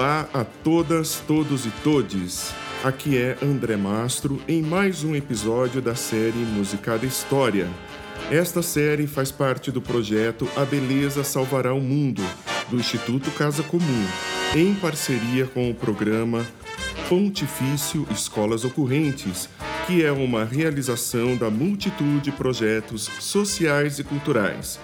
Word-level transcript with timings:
Olá 0.00 0.26
a 0.32 0.44
todas, 0.44 1.22
todos 1.26 1.66
e 1.66 1.70
todes. 1.84 2.54
Aqui 2.82 3.18
é 3.18 3.36
André 3.42 3.76
Mastro 3.76 4.40
em 4.48 4.62
mais 4.62 5.04
um 5.04 5.14
episódio 5.14 5.82
da 5.82 5.94
série 5.94 6.38
Musicada 6.38 7.04
História. 7.04 7.68
Esta 8.30 8.62
série 8.62 9.06
faz 9.06 9.30
parte 9.30 9.70
do 9.70 9.82
projeto 9.82 10.48
A 10.56 10.64
Beleza 10.64 11.22
Salvará 11.22 11.74
o 11.74 11.82
Mundo, 11.82 12.22
do 12.70 12.76
Instituto 12.76 13.30
Casa 13.32 13.62
Comum, 13.62 14.06
em 14.56 14.74
parceria 14.74 15.46
com 15.46 15.70
o 15.70 15.74
programa 15.74 16.46
Pontifício 17.06 18.08
Escolas 18.10 18.64
Ocorrentes, 18.64 19.50
que 19.86 20.02
é 20.02 20.10
uma 20.10 20.46
realização 20.46 21.36
da 21.36 21.50
multitude 21.50 22.20
de 22.20 22.32
projetos 22.32 23.02
sociais 23.20 23.98
e 23.98 24.04
culturais, 24.04 24.80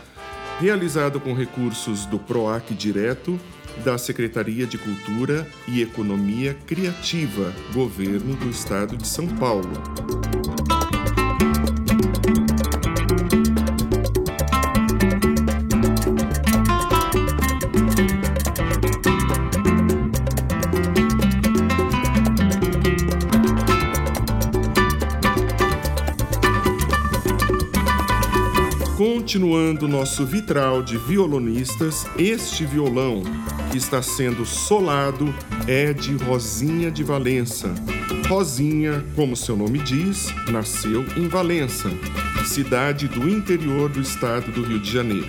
realizado 0.60 1.18
com 1.18 1.32
recursos 1.32 2.04
do 2.04 2.18
PROAC 2.18 2.74
Direto, 2.74 3.40
da 3.84 3.98
Secretaria 3.98 4.66
de 4.66 4.78
Cultura 4.78 5.46
e 5.68 5.82
Economia 5.82 6.54
Criativa, 6.66 7.52
Governo 7.72 8.34
do 8.36 8.48
Estado 8.48 8.96
de 8.96 9.06
São 9.06 9.26
Paulo. 9.26 9.72
Continuando 29.26 29.88
nosso 29.88 30.24
vitral 30.24 30.84
de 30.84 30.96
violonistas, 30.96 32.06
este 32.16 32.64
violão 32.64 33.24
que 33.72 33.76
está 33.76 34.00
sendo 34.00 34.46
solado 34.46 35.34
é 35.66 35.92
de 35.92 36.14
Rosinha 36.14 36.92
de 36.92 37.02
Valença. 37.02 37.74
Rosinha, 38.28 39.04
como 39.16 39.34
seu 39.34 39.56
nome 39.56 39.80
diz, 39.80 40.32
nasceu 40.48 41.04
em 41.16 41.26
Valença, 41.26 41.90
cidade 42.44 43.08
do 43.08 43.28
interior 43.28 43.88
do 43.88 44.00
estado 44.00 44.52
do 44.52 44.62
Rio 44.62 44.78
de 44.78 44.92
Janeiro. 44.92 45.26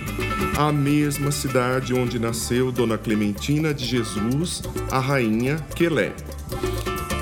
A 0.56 0.70
mesma 0.70 1.32
cidade 1.32 1.92
onde 1.92 2.20
nasceu 2.20 2.70
Dona 2.70 2.96
Clementina 2.96 3.74
de 3.74 3.84
Jesus, 3.84 4.62
a 4.92 5.00
rainha 5.00 5.56
Quelé 5.74 6.14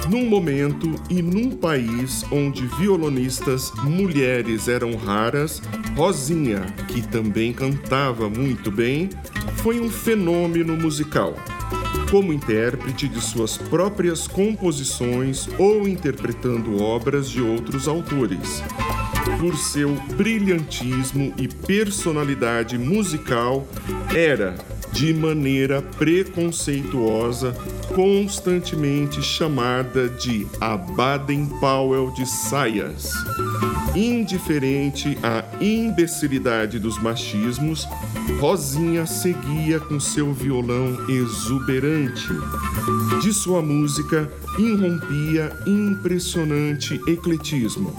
num 0.08 0.28
momento 0.28 0.94
e 1.10 1.20
num 1.20 1.50
país 1.50 2.24
onde 2.30 2.66
violonistas 2.78 3.72
mulheres 3.82 4.68
eram 4.68 4.94
raras, 4.94 5.60
Rosinha, 5.96 6.60
que 6.88 7.00
também 7.00 7.54
cantava 7.54 8.28
muito 8.28 8.70
bem, 8.70 9.08
foi 9.56 9.80
um 9.80 9.88
fenômeno 9.88 10.76
musical. 10.76 11.34
Como 12.10 12.34
intérprete 12.34 13.08
de 13.08 13.18
suas 13.18 13.56
próprias 13.56 14.28
composições 14.28 15.48
ou 15.58 15.88
interpretando 15.88 16.82
obras 16.82 17.30
de 17.30 17.40
outros 17.40 17.88
autores. 17.88 18.62
Por 19.40 19.56
seu 19.56 19.94
brilhantismo 20.18 21.32
e 21.38 21.48
personalidade 21.48 22.76
musical, 22.76 23.66
era, 24.14 24.54
de 24.92 25.14
maneira 25.14 25.80
preconceituosa, 25.80 27.56
constantemente 27.94 29.22
chamada 29.22 30.10
de 30.10 30.46
a 30.60 30.76
Baden-Powell 30.76 32.10
de 32.10 32.26
saias. 32.26 33.12
Indiferente 33.96 35.16
à 35.22 35.42
imbecilidade 35.58 36.78
dos 36.78 37.00
machismos, 37.00 37.88
Rosinha 38.38 39.06
seguia 39.06 39.80
com 39.80 39.98
seu 39.98 40.34
violão 40.34 41.08
exuberante. 41.08 42.28
De 43.22 43.32
sua 43.32 43.62
música 43.62 44.30
irrompia 44.58 45.50
impressionante 45.66 47.00
ecletismo. 47.08 47.96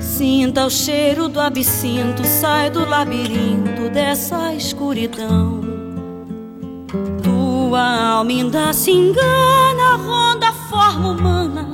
Sinta 0.00 0.66
o 0.66 0.70
cheiro 0.70 1.28
do 1.28 1.40
absinto, 1.40 2.24
sai 2.24 2.68
do 2.68 2.88
labirinto 2.88 3.88
dessa 3.90 4.52
escuridão. 4.54 5.60
Tua 7.22 8.16
alma 8.16 8.30
ainda 8.30 8.72
se 8.72 8.90
engana, 8.90 9.96
ronda 9.96 10.48
a 10.48 10.52
forma 10.52 11.10
humana 11.10 11.68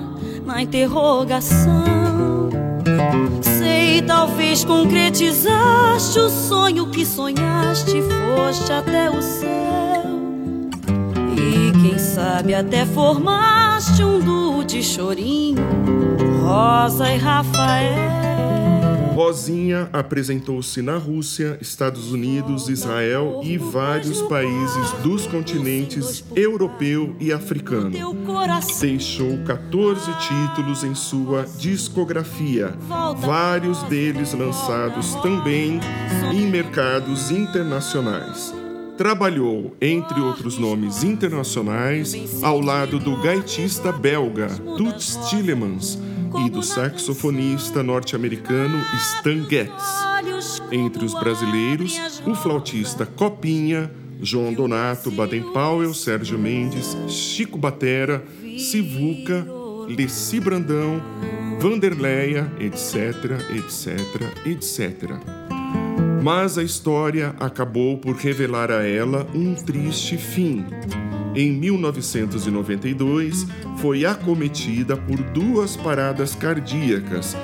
na 0.44 0.62
interrogação 0.62 2.06
Sei, 3.42 4.02
talvez 4.02 4.64
concretizaste 4.64 6.18
o 6.18 6.28
sonho 6.28 6.86
que 6.90 7.04
sonhaste, 7.04 8.02
foste 8.02 8.72
até 8.72 9.10
o 9.10 9.20
céu. 9.20 10.04
E 11.36 11.72
quem 11.80 11.98
sabe 11.98 12.54
até 12.54 12.86
formaste 13.76 14.02
um 14.02 14.18
duo 14.20 14.64
de 14.64 14.82
chorinho, 14.82 15.62
Rosa 16.42 17.12
e 17.12 17.18
Rafael. 17.18 18.16
Rosinha 19.14 19.88
apresentou-se 19.92 20.80
na 20.80 20.96
Rússia, 20.96 21.58
Estados 21.60 22.10
Unidos, 22.10 22.68
Israel 22.68 23.40
e 23.42 23.58
vários 23.58 24.22
países 24.22 24.92
dos 25.02 25.26
continentes 25.26 26.24
europeu 26.34 27.16
e 27.20 27.32
africano. 27.32 27.90
Deixou 28.80 29.38
14 29.44 30.10
títulos 30.20 30.82
em 30.82 30.94
sua 30.94 31.46
discografia, 31.58 32.74
vários 33.18 33.82
deles 33.84 34.32
lançados 34.32 35.14
também 35.16 35.80
em 36.32 36.46
mercados 36.50 37.30
internacionais. 37.30 38.65
Trabalhou, 38.96 39.76
entre 39.80 40.20
outros 40.20 40.58
nomes 40.58 41.04
internacionais, 41.04 42.42
ao 42.42 42.60
lado 42.60 42.98
do 42.98 43.16
gaitista 43.20 43.92
belga 43.92 44.48
Toots 44.76 45.18
Tillemans 45.28 45.98
e 46.46 46.50
do 46.50 46.62
saxofonista 46.62 47.82
norte-americano 47.82 48.78
Stan 48.94 49.46
Getz. 49.48 50.06
Entre 50.72 51.04
os 51.04 51.12
brasileiros, 51.14 52.22
o 52.26 52.34
flautista 52.34 53.04
Copinha, 53.04 53.90
João 54.20 54.52
Donato, 54.52 55.10
Baden 55.10 55.52
Powell, 55.52 55.92
Sérgio 55.92 56.38
Mendes, 56.38 56.96
Chico 57.08 57.58
Batera, 57.58 58.24
Sivuca, 58.58 59.46
Leci 59.88 60.40
Brandão, 60.40 61.02
Vanderleia, 61.60 62.50
etc, 62.58 63.40
etc, 63.54 64.46
etc. 64.46 65.35
Mas 66.26 66.58
a 66.58 66.62
história 66.64 67.36
acabou 67.38 67.98
por 67.98 68.16
revelar 68.16 68.68
a 68.68 68.82
ela 68.82 69.24
um 69.32 69.54
triste 69.54 70.16
fim. 70.16 70.64
Em 71.36 71.52
1992, 71.52 73.46
foi 73.76 74.04
acometida 74.04 74.96
por 74.96 75.22
duas 75.22 75.76
paradas 75.76 76.34
cardíacas 76.34 77.36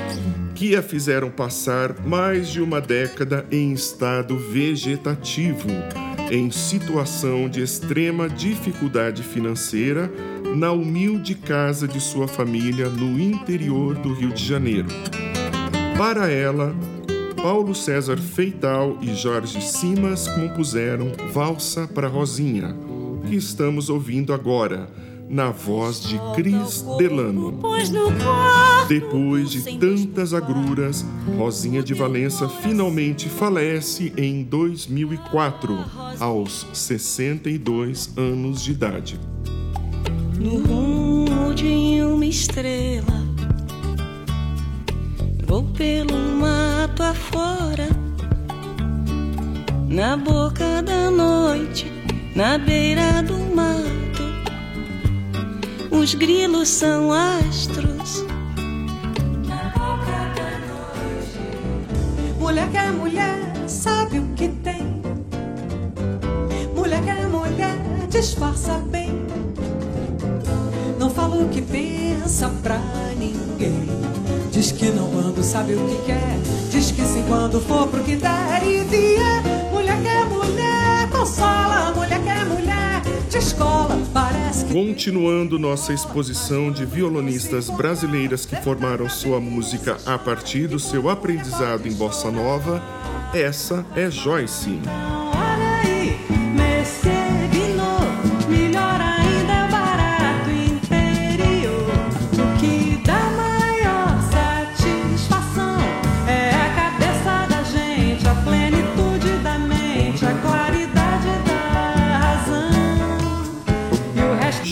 que 0.57 0.75
a 0.75 0.83
fizeram 0.83 1.31
passar 1.31 1.95
mais 2.05 2.49
de 2.49 2.61
uma 2.61 2.81
década 2.81 3.47
em 3.53 3.73
estado 3.73 4.37
vegetativo, 4.37 5.69
em 6.29 6.51
situação 6.51 7.49
de 7.49 7.63
extrema 7.63 8.29
dificuldade 8.29 9.23
financeira, 9.23 10.11
na 10.57 10.73
humilde 10.73 11.37
casa 11.37 11.87
de 11.87 12.01
sua 12.01 12.27
família 12.27 12.89
no 12.89 13.21
interior 13.21 13.95
do 13.95 14.13
Rio 14.13 14.33
de 14.33 14.45
Janeiro. 14.45 14.89
Para 15.97 16.29
ela, 16.29 16.75
Paulo 17.43 17.75
César 17.75 18.19
Feital 18.19 18.99
e 19.03 19.13
Jorge 19.17 19.61
Simas 19.61 20.29
compuseram 20.29 21.11
Valsa 21.33 21.89
para 21.89 22.07
Rosinha, 22.07 22.73
que 23.29 23.35
estamos 23.35 23.91
ouvindo 23.91 24.33
agora, 24.33 24.89
na 25.29 25.51
voz 25.51 26.01
de 26.01 26.21
Cris 26.37 26.85
Delano. 26.97 27.59
Depois 28.89 29.51
de 29.51 29.77
tantas 29.77 30.33
agruras, 30.33 31.05
Rosinha 31.37 31.83
de 31.83 31.95
Valença 31.95 32.49
finalmente 32.49 33.29
falece 33.29 34.13
em 34.17 34.45
2004, 34.45 35.77
aos 36.21 36.69
62 36.73 38.13
anos 38.17 38.63
de 38.63 38.71
idade. 38.71 39.21
No 40.39 40.59
rumo 40.63 41.53
de 41.55 42.03
uma 42.05 42.25
estrela, 42.25 43.22
pelo 45.77 46.17
mato 46.17 47.03
afora, 47.03 47.89
na 49.89 50.17
boca 50.17 50.83
da 50.83 51.11
noite, 51.11 51.91
na 52.35 52.59
beira 52.59 53.23
do 53.23 53.39
mato. 53.55 54.23
Os 55.91 56.15
grilos 56.15 56.69
são 56.69 57.13
astros. 57.13 58.25
Na 59.47 59.65
boca 59.71 60.19
da 60.37 60.51
noite. 60.69 62.39
Mulher 62.39 62.71
que 62.71 62.77
é 62.77 62.91
mulher, 62.91 63.69
sabe 63.69 64.19
o 64.19 64.27
que 64.35 64.49
tem. 64.49 65.03
Mulher 66.75 67.03
que 67.03 67.11
é 67.11 67.27
mulher, 67.27 67.79
disfarça 68.11 68.79
bem 68.91 69.23
não 71.03 71.11
fala 71.11 71.35
o 71.35 71.49
que 71.49 71.61
pensa 71.61 72.49
pra 72.63 72.79
ninguém. 73.19 73.82
Diz 74.63 74.71
que 74.71 74.93
não 74.93 75.11
quando 75.11 75.43
sabe 75.43 75.75
o 75.75 75.89
que 75.89 76.07
quer. 76.07 76.39
Diz 76.71 76.93
que 76.93 77.03
sim 77.03 77.25
quando 77.27 77.61
for 77.61 77.89
pro 77.89 78.01
que 78.05 78.15
der 78.15 78.63
e 78.63 78.85
vier. 78.85 79.43
Mulher 79.73 80.01
que 80.01 80.07
é 80.07 80.25
mulher, 80.25 81.11
consola. 81.11 81.93
Mulher 81.97 82.23
que 82.23 82.29
é 82.29 82.45
mulher, 82.45 83.03
de 83.29 83.39
escola. 83.39 84.01
Parece 84.15 84.65
que. 84.67 84.73
Continuando 84.73 85.59
nossa 85.59 85.93
exposição 85.93 86.71
de 86.71 86.87
violonistas 86.87 87.69
brasileiras 87.71 88.47
que 88.47 88.55
formaram 88.55 89.09
sua 89.09 89.41
música 89.41 89.97
a 90.07 90.17
partir 90.17 90.69
do 90.69 90.79
seu 90.79 91.11
aprendizado 91.11 91.89
em 91.89 91.93
bossa 91.93 92.31
nova, 92.31 92.81
essa 93.35 93.85
é 93.97 94.09
Joyce. 94.13 94.79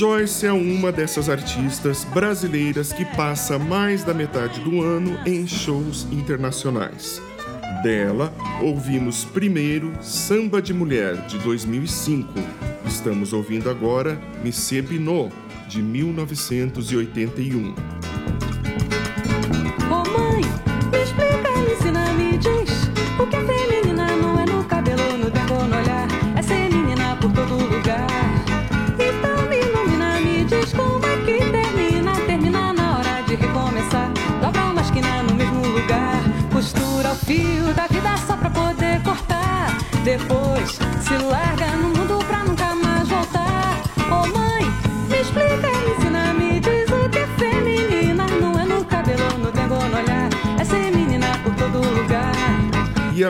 Joyce 0.01 0.47
é 0.47 0.53
uma 0.53 0.91
dessas 0.91 1.29
artistas 1.29 2.05
brasileiras 2.05 2.91
que 2.91 3.05
passa 3.05 3.59
mais 3.59 4.03
da 4.03 4.15
metade 4.15 4.59
do 4.61 4.81
ano 4.81 5.21
em 5.27 5.47
shows 5.47 6.07
internacionais. 6.11 7.21
Dela, 7.83 8.33
ouvimos 8.63 9.27
primeiro 9.27 9.93
Samba 10.01 10.63
de 10.63 10.73
Mulher, 10.73 11.17
de 11.27 11.37
2005. 11.41 12.33
Estamos 12.87 13.35
ouvindo 13.35 13.69
agora 13.69 14.19
Monsieur 14.43 14.85
Binot, 14.85 15.35
de 15.69 15.83
1981. 15.83 18.00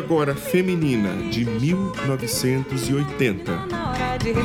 Agora, 0.00 0.34
Feminina, 0.34 1.10
de 1.30 1.44
1980. 1.44 3.52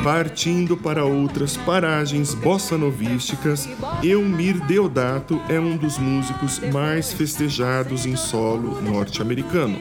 Partindo 0.04 0.76
para 0.76 1.04
outras 1.04 1.56
paragens 1.56 2.34
bossa-novísticas, 2.34 3.68
Elmir 4.02 4.60
Deodato 4.66 5.40
é 5.48 5.58
um 5.58 5.76
dos 5.76 5.98
músicos 5.98 6.60
mais 6.72 7.12
festejados 7.12 8.06
em 8.06 8.16
solo 8.16 8.80
norte-americano. 8.80 9.78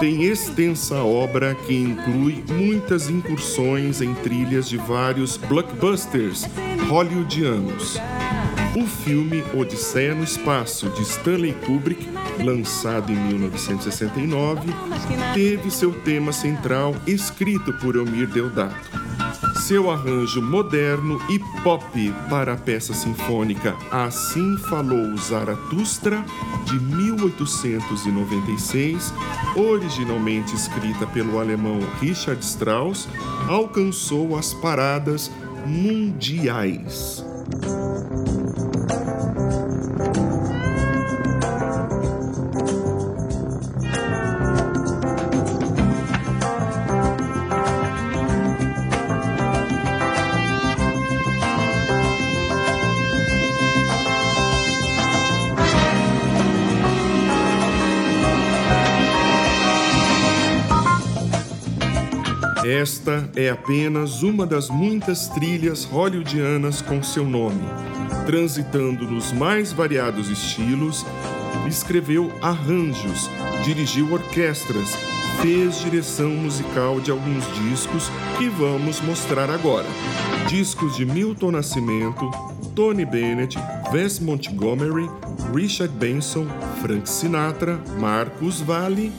Tem 0.00 0.24
extensa 0.24 0.96
obra 0.96 1.54
que 1.54 1.74
inclui 1.74 2.42
muitas 2.48 3.08
incursões 3.08 4.00
em 4.00 4.12
trilhas 4.14 4.68
de 4.68 4.76
vários 4.76 5.36
blockbusters 5.36 6.48
hollywoodianos. 6.88 8.00
O 8.76 8.86
filme 8.86 9.44
Odisseia 9.54 10.16
no 10.16 10.24
Espaço, 10.24 10.90
de 10.90 11.02
Stanley 11.02 11.54
Kubrick, 11.64 12.08
lançado 12.42 13.12
em 13.12 13.14
1969, 13.14 14.62
teve 15.32 15.70
seu 15.70 15.92
tema 16.02 16.32
central 16.32 16.92
escrito 17.06 17.72
por 17.74 17.94
Elmir 17.94 18.26
Deodato. 18.26 19.04
Seu 19.60 19.92
arranjo 19.92 20.42
moderno 20.42 21.20
e 21.30 21.38
pop 21.62 22.12
para 22.28 22.54
a 22.54 22.56
peça 22.56 22.92
sinfônica 22.92 23.76
Assim 23.92 24.58
Falou 24.68 25.16
Zaratustra, 25.16 26.24
de 26.66 26.80
1896, 26.80 29.14
originalmente 29.54 30.52
escrita 30.52 31.06
pelo 31.06 31.38
alemão 31.38 31.78
Richard 32.00 32.44
Strauss, 32.44 33.08
alcançou 33.48 34.36
as 34.36 34.52
paradas 34.52 35.30
mundiais. 35.64 37.24
Esta 62.84 63.30
é 63.34 63.48
apenas 63.48 64.22
uma 64.22 64.44
das 64.44 64.68
muitas 64.68 65.26
trilhas 65.28 65.84
hollywoodianas 65.84 66.82
com 66.82 67.02
seu 67.02 67.24
nome. 67.24 67.62
Transitando 68.26 69.10
nos 69.10 69.32
mais 69.32 69.72
variados 69.72 70.28
estilos, 70.28 71.02
escreveu 71.66 72.30
arranjos, 72.42 73.30
dirigiu 73.64 74.12
orquestras, 74.12 74.90
fez 75.40 75.80
direção 75.80 76.28
musical 76.28 77.00
de 77.00 77.10
alguns 77.10 77.46
discos 77.54 78.10
que 78.36 78.50
vamos 78.50 79.00
mostrar 79.00 79.48
agora. 79.48 79.88
Discos 80.46 80.94
de 80.94 81.06
Milton 81.06 81.52
Nascimento, 81.52 82.30
Tony 82.74 83.06
Bennett, 83.06 83.56
Wes 83.94 84.20
Montgomery, 84.20 85.08
Richard 85.54 85.94
Benson, 85.94 86.46
Frank 86.82 87.08
Sinatra, 87.08 87.80
Marcos 87.98 88.60
Valle 88.60 89.10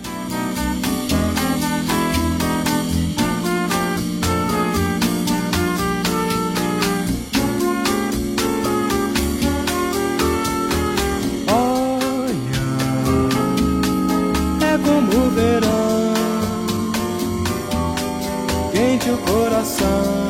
o 19.15 19.17
coração 19.19 20.27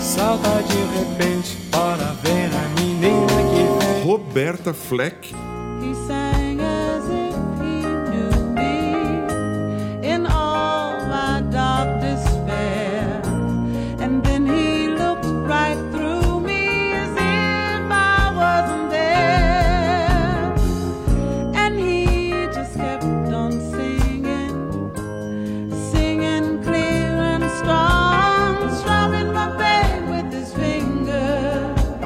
salta 0.00 0.62
de 0.62 0.98
repente 0.98 1.56
para 1.70 2.12
ver 2.22 2.50
a 2.54 2.80
menina 2.80 3.26
que 3.26 3.84
vem. 3.84 4.04
Roberta 4.04 4.74
Fleck 4.74 5.34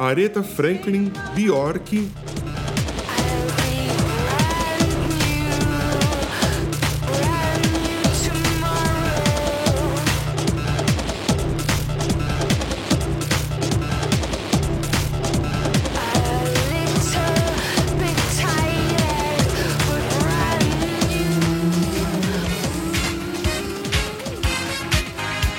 Aretha 0.09 0.41
Franklin, 0.41 1.11
Bjork 1.35 1.91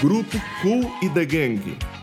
Grupo 0.01 0.41
Cool 0.61 0.91
e 1.01 1.09
The 1.09 1.25
Gang. 1.25 2.00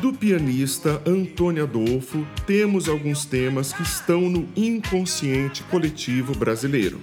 Do 0.00 0.12
pianista 0.12 1.02
Antônio 1.06 1.64
Adolfo, 1.64 2.26
temos 2.46 2.88
alguns 2.88 3.24
temas 3.24 3.72
que 3.72 3.82
estão 3.82 4.22
no 4.22 4.48
inconsciente 4.56 5.62
coletivo 5.64 6.34
brasileiro. 6.34 7.00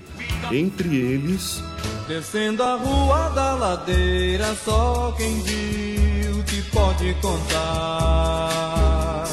Entre 0.52 0.96
eles. 0.96 1.62
Descendo 2.08 2.64
a 2.64 2.76
rua 2.76 3.30
da 3.30 3.54
ladeira, 3.54 4.56
só 4.64 5.14
quem 5.18 5.42
viu 5.42 6.44
te 6.44 6.62
pode 6.72 7.14
contar. 7.22 9.26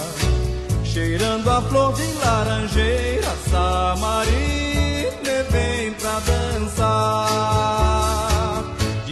Cheirando 0.84 1.48
a 1.48 1.62
flor 1.62 1.94
de 1.94 2.12
laranjeira, 2.14 3.34
Samarina 3.48 4.24
vem 5.50 5.92
pra 5.92 6.20
dançar. 6.20 7.83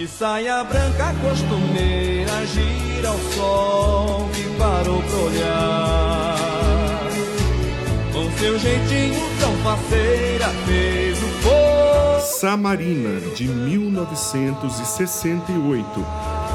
De 0.02 0.09
saia 0.09 0.64
branca 0.64 1.14
costumeira, 1.23 2.44
gira 2.47 3.09
ao 3.09 3.18
sol 3.18 4.28
que 4.35 4.42
parou 4.59 5.00
pra 5.00 5.16
olhar. 5.16 7.09
Com 8.12 8.28
seu 8.37 8.59
jeitinho 8.59 9.21
tão 9.38 9.56
faceira, 9.59 10.49
fez 10.66 11.23
o 11.23 11.28
povo. 11.44 12.21
Samarina, 12.21 13.21
de 13.37 13.47
1968, 13.47 16.04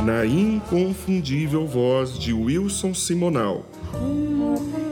na 0.04 0.25
inconfundível 0.25 1.66
voz 1.66 2.20
de 2.20 2.34
Wilson 2.34 2.94
Simonal. 2.94 3.63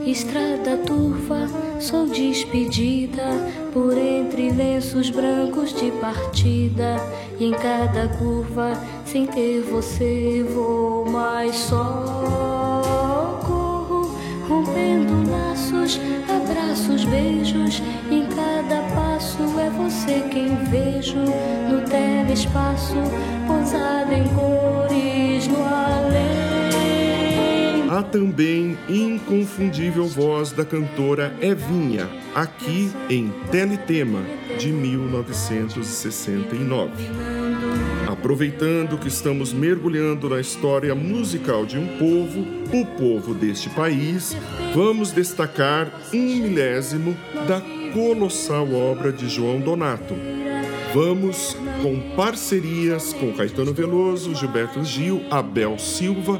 Estrada 0.06 0.76
turva, 0.76 1.48
sou 1.80 2.06
despedida 2.06 3.24
por 3.72 3.98
entre 3.98 4.52
lenços 4.52 5.10
brancos 5.10 5.74
de 5.74 5.90
partida. 6.00 6.96
E 7.40 7.46
em 7.46 7.50
cada 7.50 8.06
curva, 8.16 8.80
sem 9.04 9.26
ter 9.26 9.62
você, 9.62 10.46
vou 10.54 11.10
mais 11.10 11.56
só. 11.56 13.42
Corro, 13.44 14.16
rompendo 14.48 15.28
laços, 15.28 15.98
abraços, 16.28 17.04
beijos. 17.04 17.82
Em 18.08 18.26
cada 18.26 18.82
passo 18.94 19.42
é 19.58 19.68
você 19.70 20.22
quem 20.30 20.54
vejo 20.70 21.18
no 21.18 21.80
telespaço, 21.84 22.94
pousada 23.44 24.14
em 24.14 24.28
cores 24.28 25.48
no 25.48 25.64
além. 25.64 26.45
Há 27.96 28.02
também 28.02 28.76
inconfundível 28.90 30.06
voz 30.06 30.52
da 30.52 30.66
cantora 30.66 31.34
Evinha, 31.40 32.06
aqui 32.34 32.92
em 33.08 33.32
Teletema, 33.50 34.22
de 34.58 34.70
1969. 34.70 36.92
Aproveitando 38.06 38.98
que 38.98 39.08
estamos 39.08 39.54
mergulhando 39.54 40.28
na 40.28 40.38
história 40.38 40.94
musical 40.94 41.64
de 41.64 41.78
um 41.78 41.86
povo, 41.96 42.44
o 42.70 42.84
povo 42.98 43.32
deste 43.32 43.70
país, 43.70 44.36
vamos 44.74 45.10
destacar 45.10 45.90
um 46.12 46.36
milésimo 46.36 47.16
da 47.48 47.62
colossal 47.94 48.70
obra 48.74 49.10
de 49.10 49.26
João 49.26 49.58
Donato. 49.58 50.14
Vamos 50.92 51.56
com 51.82 51.98
parcerias 52.14 53.14
com 53.14 53.32
Caetano 53.32 53.72
Veloso, 53.72 54.34
Gilberto 54.34 54.84
Gil, 54.84 55.22
Abel 55.30 55.78
Silva, 55.78 56.38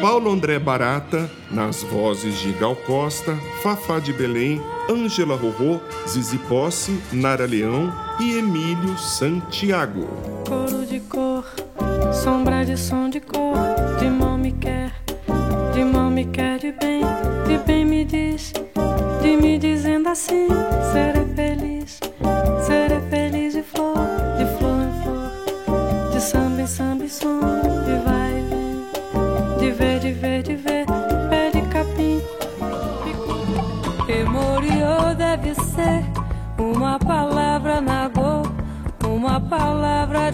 Paulo 0.00 0.30
André 0.30 0.58
Barata, 0.58 1.30
nas 1.50 1.82
vozes 1.82 2.38
de 2.38 2.52
Gal 2.52 2.76
Costa, 2.76 3.36
Fafá 3.62 3.98
de 3.98 4.12
Belém, 4.12 4.60
Ângela 4.88 5.34
Rorô, 5.34 5.80
Zizi 6.06 6.38
Posse, 6.38 7.00
Nara 7.12 7.46
Leão 7.46 7.92
e 8.20 8.36
Emílio 8.36 8.96
Santiago. 8.98 10.06
Coro 10.46 10.84
de 10.86 11.00
cor, 11.00 11.44
sombra 12.12 12.64
de 12.64 12.76
som 12.76 13.08
de 13.08 13.20
cor, 13.20 13.33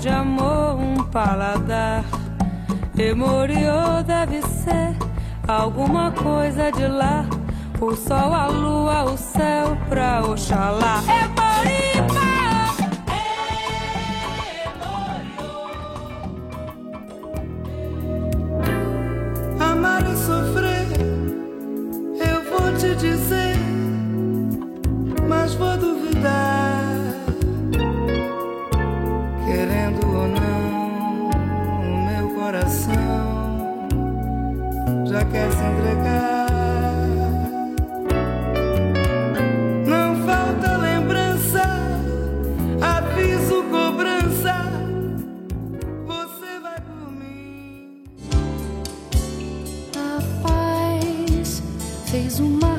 de 0.00 0.08
amor, 0.08 0.78
um 0.80 1.04
paladar. 1.04 2.02
Emoriô 2.96 4.02
deve 4.06 4.40
ser 4.42 4.96
alguma 5.46 6.10
coisa 6.10 6.72
de 6.72 6.86
lá, 6.86 7.26
o 7.78 7.94
sol, 7.94 8.34
a 8.34 8.46
lua, 8.46 9.04
o 9.04 9.16
céu 9.18 9.76
pra 9.88 10.22
Oxalá. 10.22 11.02
Emoripa! 11.02 12.29
Fez 52.10 52.40
o 52.40 52.69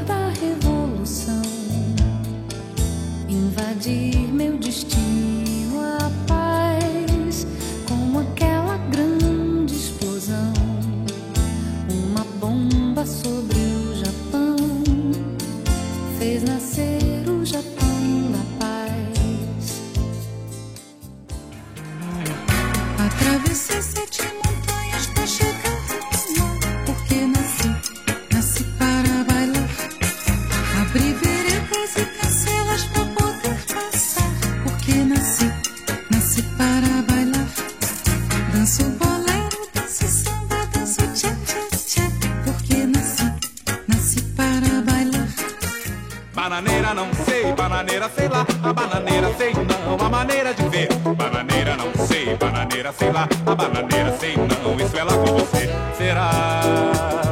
Bananeira 46.91 47.07
não 47.07 47.23
sei, 47.23 47.53
bananeira 47.53 48.09
sei 48.09 48.27
lá, 48.27 48.45
a 48.63 48.73
bananeira 48.73 49.33
sei 49.37 49.53
não, 49.53 50.05
a 50.05 50.09
maneira 50.09 50.53
de 50.53 50.67
ver. 50.67 50.89
Bananeira 51.15 51.77
não 51.77 52.05
sei, 52.05 52.35
bananeira 52.35 52.91
sei 52.91 53.11
lá, 53.13 53.29
a 53.45 53.55
bananeira 53.55 54.17
sei 54.19 54.35
não, 54.35 54.75
isso 54.75 54.97
é 54.97 55.03
lá 55.05 55.13
com 55.13 55.37
você. 55.37 55.69
Será 55.97 56.51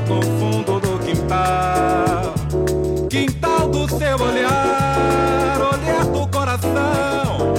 no 0.07 0.21
fundo 0.21 0.79
do 0.79 0.97
quintal, 0.99 2.33
quintal 3.09 3.67
do 3.67 3.89
seu 3.89 4.17
olhar, 4.21 5.59
olhar 5.73 6.05
do 6.05 6.27
coração. 6.29 7.53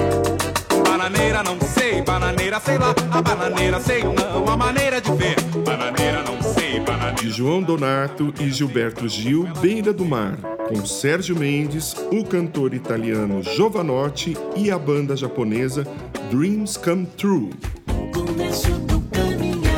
Bananeira 0.82 1.42
não 1.42 1.60
sei, 1.60 2.00
bananeira 2.00 2.60
sei 2.60 2.78
lá, 2.78 2.94
a 3.10 3.20
bananeira 3.20 3.78
sei 3.78 4.04
não, 4.04 4.48
a 4.50 4.56
maneira 4.56 5.02
de 5.02 5.12
ver. 5.12 5.39
De 7.30 7.36
João 7.36 7.62
Donato 7.62 8.34
e 8.40 8.50
Gilberto 8.50 9.08
Gil, 9.08 9.46
Beira 9.60 9.92
do 9.92 10.04
Mar 10.04 10.36
com 10.66 10.84
Sérgio 10.84 11.38
Mendes, 11.38 11.94
o 12.10 12.24
cantor 12.24 12.74
italiano 12.74 13.40
Giovanotti 13.40 14.36
e 14.56 14.68
a 14.72 14.76
banda 14.76 15.14
japonesa 15.14 15.86
Dreams 16.28 16.76
Come 16.76 17.06
True. 17.16 17.50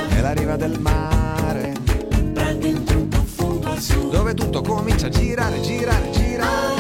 È 0.09 0.35
riva 0.35 0.57
del 0.57 0.81
mare 0.81 1.75
dove 4.11 4.33
tutto 4.33 4.63
comincia 4.63 5.09
a 5.09 5.11
girare, 5.11 5.61
girare, 5.61 6.11
girare. 6.11 6.75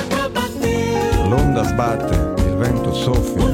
L'onda 1.28 1.64
sbatte, 1.64 2.42
il 2.48 2.56
vento 2.56 2.94
soffia, 2.94 3.44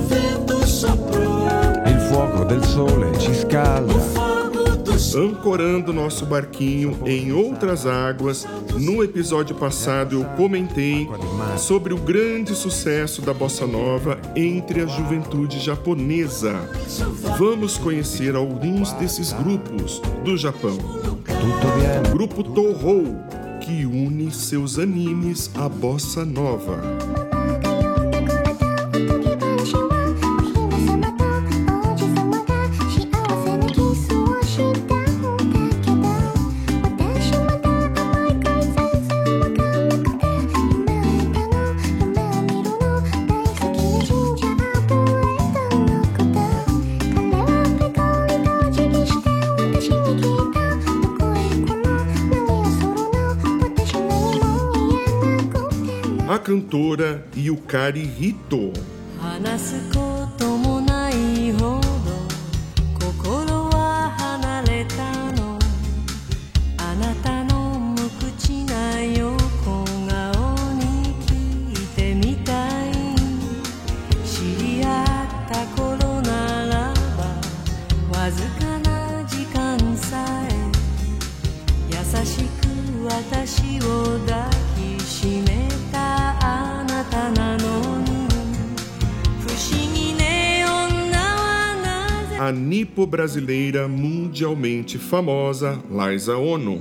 il 1.84 2.00
fuoco 2.08 2.44
del 2.44 2.62
sole 2.62 3.18
ci 3.18 3.34
scalda. 3.34 4.17
Ancorando 5.14 5.92
nosso 5.92 6.26
barquinho 6.26 6.98
em 7.06 7.32
outras 7.32 7.86
águas. 7.86 8.46
No 8.78 9.02
episódio 9.02 9.54
passado 9.56 10.20
eu 10.20 10.24
comentei 10.36 11.08
sobre 11.56 11.92
o 11.92 11.98
grande 11.98 12.54
sucesso 12.54 13.22
da 13.22 13.32
bossa 13.32 13.66
nova 13.66 14.20
entre 14.34 14.82
a 14.82 14.86
juventude 14.86 15.58
japonesa. 15.60 16.54
Vamos 17.38 17.78
conhecer 17.78 18.34
alguns 18.34 18.92
desses 18.92 19.32
grupos 19.32 20.00
do 20.24 20.36
Japão. 20.36 20.78
Grupo 22.10 22.42
Toho, 22.42 23.16
que 23.60 23.84
une 23.84 24.30
seus 24.30 24.78
animes 24.78 25.50
à 25.54 25.68
bossa 25.68 26.24
nova. 26.24 27.27
Cantora 56.38 57.20
Yukari 57.36 58.06
Hito. 58.06 58.72
A 92.98 93.00
nipo 93.00 93.06
brasileira 93.06 93.86
mundialmente 93.86 94.98
famosa 94.98 95.78
Liza 95.88 96.36
Ono. 96.36 96.78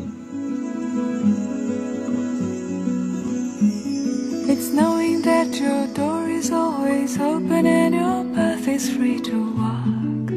It's 4.50 4.70
knowing 4.72 5.22
that 5.22 5.60
your 5.60 5.88
door 5.94 6.28
is 6.30 6.52
always 6.52 7.20
open 7.20 7.66
and 7.68 7.94
your 7.94 8.24
path 8.34 8.68
is 8.68 8.90
free 8.90 9.20
to 9.22 9.54
walk. 9.58 10.28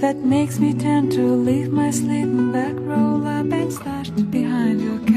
That 0.00 0.18
makes 0.18 0.60
me 0.60 0.74
tend 0.74 1.12
to 1.12 1.22
leave 1.22 1.72
my 1.72 1.90
sleeping 1.90 2.52
bag, 2.52 2.78
roll 2.80 3.26
up 3.26 3.52
and 3.52 3.72
stashed 3.72 4.30
behind 4.30 4.80
your 4.80 5.11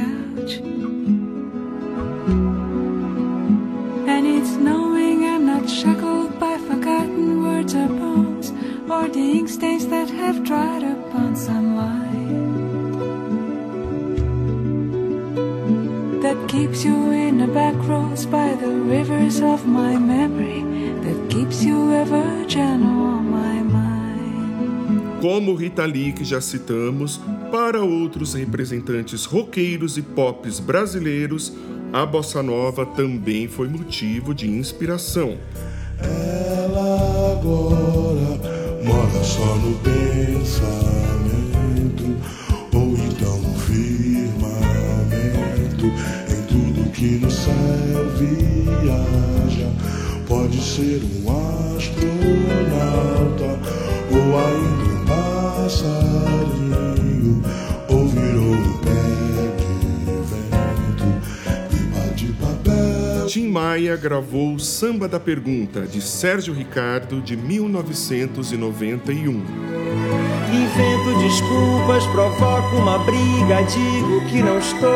words 7.65 7.75
or 7.75 7.87
bones, 7.87 8.51
or 8.89 9.07
the 9.09 9.19
ink 9.19 9.49
stains 9.49 9.87
that 9.87 10.09
have 10.09 10.43
dried 10.43 10.83
upon 10.83 11.35
sunlight. 11.35 12.11
That 16.21 16.47
keeps 16.47 16.83
you 16.83 17.11
in 17.11 17.37
the 17.37 17.47
back 17.47 17.75
roads 17.87 18.25
by 18.25 18.55
the 18.55 18.69
rivers 18.69 19.41
of 19.41 19.65
my 19.65 19.97
memory, 19.97 20.63
that 21.01 21.29
keeps 21.29 21.63
you 21.63 21.93
ever 21.93 22.45
gentle 22.47 22.89
on 22.89 23.29
my 23.31 23.63
mind. 23.63 25.21
Como 25.21 25.55
Rita 25.55 25.85
Lee, 25.85 26.11
que 26.11 26.23
já 26.23 26.41
citamos, 26.41 27.19
para 27.51 27.83
outros 27.83 28.33
representantes 28.33 29.25
roqueiros 29.25 29.97
e 29.97 30.01
pops 30.01 30.59
brasileiros, 30.59 31.53
a 31.93 32.05
bossa 32.05 32.43
nova 32.43 32.85
também 32.85 33.47
foi 33.47 33.67
motivo 33.67 34.33
de 34.33 34.47
inspiração. 34.47 35.37
Ela 35.99 37.14
agora 37.35 38.39
mora 38.83 39.23
só 39.23 39.55
no 39.57 39.73
pensamento, 39.79 40.57
ou 42.73 42.97
então 42.97 43.37
no 43.39 43.53
firmamento, 43.59 44.65
em 46.29 46.41
tudo 46.47 46.89
que 46.91 47.19
no 47.19 47.29
céu 47.29 48.09
viaja. 48.17 49.69
Pode 50.27 50.61
ser 50.61 51.01
um 51.03 51.29
astronauta, 51.77 53.59
ou 54.11 54.37
ainda 54.39 54.85
um 54.93 55.05
passarinho, 55.65 56.23
Maia 63.55 63.95
gravou 63.95 64.59
Samba 64.59 65.07
da 65.07 65.17
Pergunta, 65.17 65.87
de 65.87 66.01
Sérgio 66.01 66.53
Ricardo, 66.53 67.21
de 67.21 67.37
1991. 67.37 69.31
Invento 70.51 71.19
desculpas, 71.19 72.05
provoco 72.07 72.75
uma 72.75 72.97
briga, 72.99 73.63
digo 73.63 74.25
que 74.27 74.43
não 74.43 74.57
estou. 74.57 74.89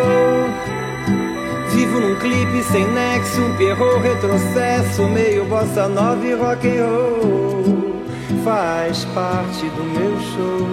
Vivo 1.70 2.02
num 2.02 2.16
clipe 2.20 2.62
sem 2.70 2.86
nexo, 2.86 3.40
um 3.40 3.56
perro 3.56 3.98
retrocesso, 4.02 5.04
meio 5.08 5.46
bossa 5.46 5.88
nova 5.88 6.28
e 6.28 6.34
rock 6.34 6.68
and 6.68 6.86
roll. 6.86 8.04
Faz 8.44 9.06
parte 9.16 9.70
do 9.70 9.86
meu 9.86 10.20
show, 10.20 10.68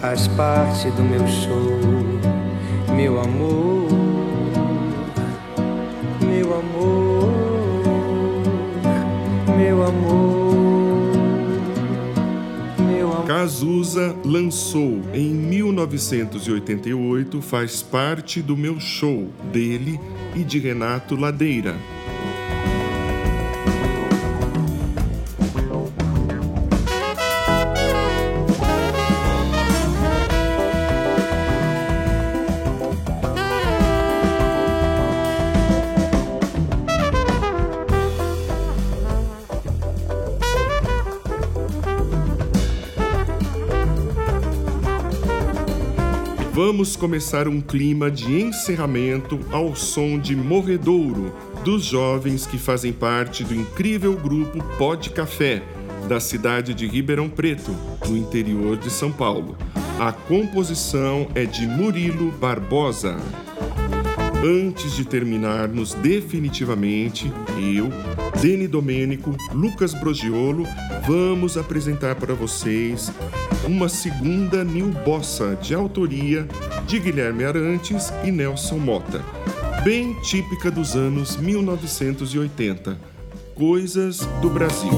faz 0.00 0.26
parte 0.26 0.90
do 0.90 1.02
meu 1.04 1.24
show, 1.28 1.78
meu 2.96 3.20
amor. 3.20 3.99
Cazuza 13.26 14.14
lançou 14.24 15.00
em 15.14 15.32
1988 15.32 17.40
Faz 17.40 17.80
Parte 17.80 18.42
do 18.42 18.56
Meu 18.56 18.80
Show, 18.80 19.30
dele 19.52 20.00
e 20.34 20.44
de 20.44 20.58
Renato 20.58 21.16
Ladeira. 21.16 21.76
Vamos 46.80 46.96
começar 46.96 47.46
um 47.46 47.60
clima 47.60 48.10
de 48.10 48.40
encerramento 48.40 49.38
ao 49.52 49.76
som 49.76 50.18
de 50.18 50.34
Morredouro, 50.34 51.30
dos 51.62 51.84
jovens 51.84 52.46
que 52.46 52.56
fazem 52.56 52.90
parte 52.90 53.44
do 53.44 53.54
incrível 53.54 54.16
grupo 54.16 54.64
Pod 54.78 55.10
Café, 55.10 55.62
da 56.08 56.18
cidade 56.18 56.72
de 56.72 56.86
Ribeirão 56.86 57.28
Preto, 57.28 57.76
no 58.08 58.16
interior 58.16 58.78
de 58.78 58.88
São 58.88 59.12
Paulo. 59.12 59.58
A 59.98 60.10
composição 60.10 61.28
é 61.34 61.44
de 61.44 61.66
Murilo 61.66 62.32
Barbosa. 62.32 63.18
Antes 64.42 64.96
de 64.96 65.04
terminarmos 65.04 65.92
definitivamente, 65.92 67.30
eu, 67.58 67.90
Deni 68.40 68.66
Domênico, 68.66 69.36
Lucas 69.52 69.92
Brogiolo, 69.92 70.64
vamos 71.06 71.58
apresentar 71.58 72.14
para 72.14 72.32
vocês 72.32 73.12
uma 73.64 73.88
segunda 73.88 74.64
New 74.64 74.88
Bossa 75.04 75.56
de 75.56 75.74
autoria 75.74 76.46
de 76.86 76.98
Guilherme 76.98 77.44
Arantes 77.44 78.12
e 78.24 78.30
Nelson 78.30 78.78
Mota, 78.78 79.22
bem 79.84 80.14
típica 80.22 80.70
dos 80.70 80.96
anos 80.96 81.36
1980. 81.36 82.98
Coisas 83.54 84.20
do 84.40 84.48
Brasil 84.48 84.90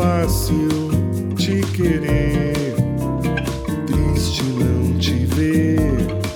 fácil 0.00 0.68
te 1.36 1.60
querer, 1.76 2.74
triste 3.86 4.42
não 4.44 4.96
te 4.98 5.26
ver 5.26 5.78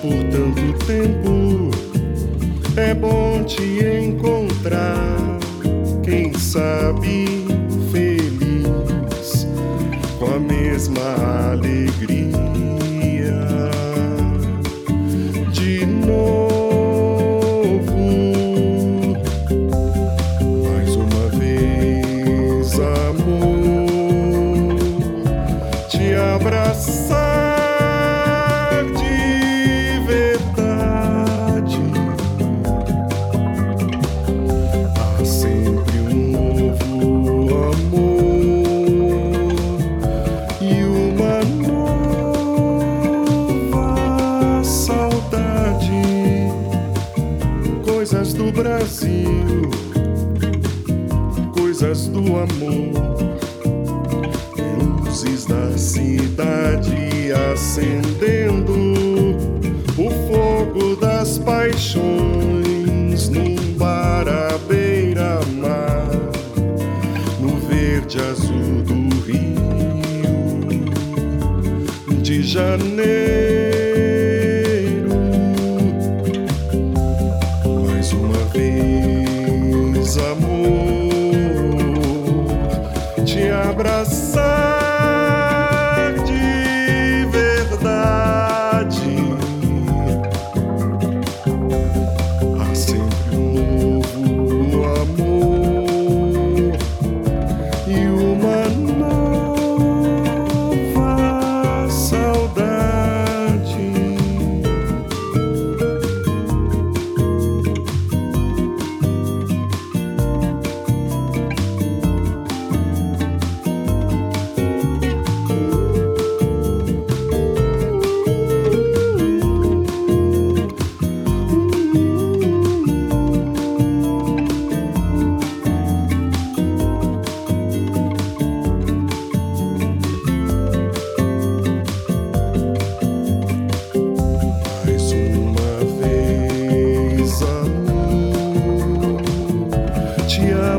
por 0.02 0.22
tanto 0.30 0.84
tempo. 0.84 1.70
É 2.76 2.92
bom 2.92 3.42
te 3.44 3.62
encontrar, 4.02 5.38
quem 6.02 6.34
sabe 6.34 7.26
feliz, 7.90 9.46
com 10.18 10.26
a 10.26 10.38
mesma 10.38 11.52
alegria. 11.52 12.43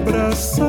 abraçar. 0.05 0.64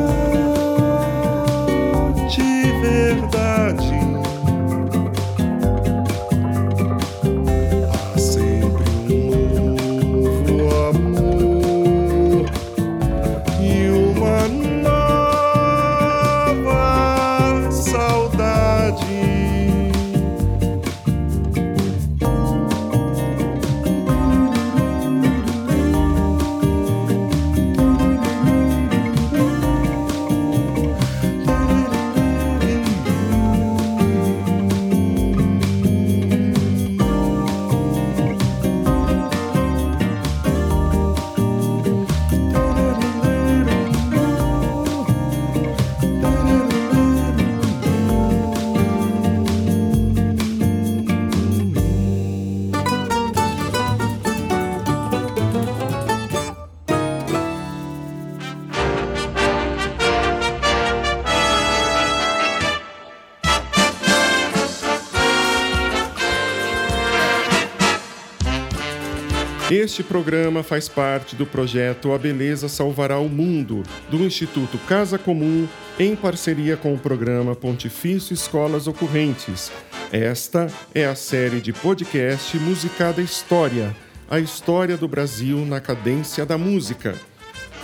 Este 69.87 70.03
programa 70.03 70.65
faz 70.65 70.89
parte 70.89 71.37
do 71.37 71.47
projeto 71.47 72.13
A 72.13 72.19
Beleza 72.19 72.69
Salvará 72.69 73.21
o 73.21 73.29
Mundo, 73.29 73.85
do 74.11 74.17
Instituto 74.17 74.79
Casa 74.79 75.17
Comum, 75.17 75.69
em 75.97 76.17
parceria 76.17 76.77
com 76.77 76.93
o 76.93 76.99
programa 76.99 77.55
Pontifício 77.55 78.35
Escolas 78.35 78.89
Ocorrentes. 78.89 79.71
Esta 80.11 80.67
é 80.93 81.07
a 81.07 81.15
série 81.15 81.61
de 81.61 81.73
podcast 81.73 82.59
Musicada 82.59 83.23
História, 83.23 83.95
a 84.29 84.41
história 84.41 84.97
do 84.97 85.07
Brasil 85.07 85.65
na 85.65 85.81
cadência 85.81 86.45
da 86.45 86.59
música. 86.59 87.15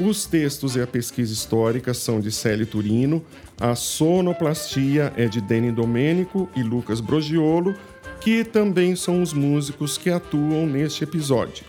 Os 0.00 0.26
textos 0.26 0.74
e 0.74 0.80
a 0.80 0.88
pesquisa 0.88 1.32
histórica 1.32 1.94
são 1.94 2.20
de 2.20 2.32
Célio 2.32 2.66
Turino, 2.66 3.24
a 3.60 3.76
sonoplastia 3.76 5.12
é 5.16 5.26
de 5.26 5.40
Deni 5.40 5.70
Domênico 5.70 6.48
e 6.56 6.64
Lucas 6.64 7.00
Brogiolo, 7.00 7.76
que 8.20 8.42
também 8.42 8.96
são 8.96 9.22
os 9.22 9.32
músicos 9.32 9.96
que 9.96 10.10
atuam 10.10 10.66
neste 10.66 11.04
episódio. 11.04 11.64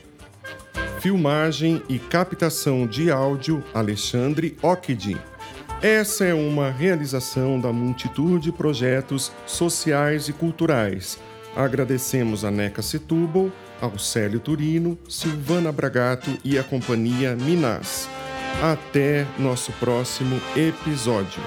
Filmagem 0.99 1.83
e 1.87 1.99
captação 1.99 2.87
de 2.87 3.11
áudio 3.11 3.63
Alexandre 3.73 4.57
Ockidi. 4.63 5.15
Essa 5.81 6.25
é 6.25 6.33
uma 6.33 6.71
realização 6.71 7.59
da 7.59 7.71
multitude 7.71 8.45
de 8.45 8.51
projetos 8.51 9.31
sociais 9.45 10.27
e 10.29 10.33
culturais. 10.33 11.19
Agradecemos 11.55 12.43
a 12.43 12.51
Neca 12.51 12.81
Setúbal, 12.81 13.51
ao 13.81 13.97
Célio 13.97 14.39
Turino, 14.39 14.97
Silvana 15.07 15.71
Bragato 15.71 16.37
e 16.43 16.57
a 16.57 16.63
companhia 16.63 17.35
Minas. 17.35 18.09
Até 18.61 19.25
nosso 19.37 19.71
próximo 19.73 20.39
episódio. 20.55 21.41